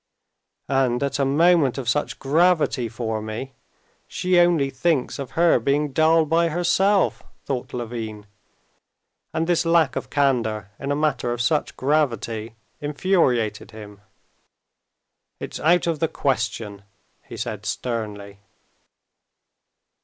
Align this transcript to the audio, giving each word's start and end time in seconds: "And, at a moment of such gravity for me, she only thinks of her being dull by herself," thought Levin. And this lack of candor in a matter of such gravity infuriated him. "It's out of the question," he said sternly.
"And, 0.67 1.03
at 1.03 1.19
a 1.19 1.25
moment 1.25 1.77
of 1.77 1.87
such 1.87 2.17
gravity 2.17 2.89
for 2.89 3.21
me, 3.21 3.53
she 4.07 4.39
only 4.39 4.71
thinks 4.71 5.19
of 5.19 5.33
her 5.37 5.59
being 5.59 5.93
dull 5.93 6.25
by 6.25 6.47
herself," 6.49 7.21
thought 7.45 7.71
Levin. 7.71 8.25
And 9.31 9.45
this 9.45 9.63
lack 9.63 9.95
of 9.95 10.09
candor 10.09 10.71
in 10.79 10.91
a 10.91 10.95
matter 10.95 11.31
of 11.31 11.39
such 11.39 11.77
gravity 11.77 12.55
infuriated 12.79 13.69
him. 13.69 14.01
"It's 15.39 15.59
out 15.59 15.85
of 15.85 15.99
the 15.99 16.07
question," 16.07 16.81
he 17.21 17.37
said 17.37 17.63
sternly. 17.67 18.39